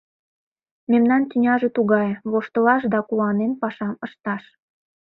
[0.91, 4.43] Мемнан тӱняже тугае; воштылаш да куанен пашам ышташ...